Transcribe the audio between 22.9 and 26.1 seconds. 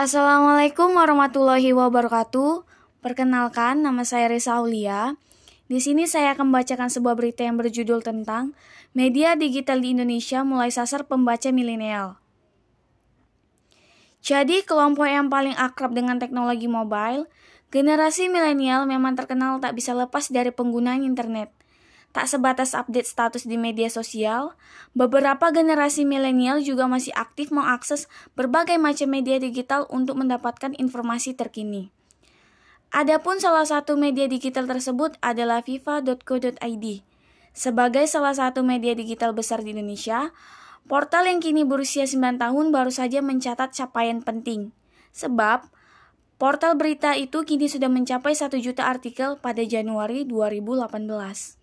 status di media sosial, beberapa generasi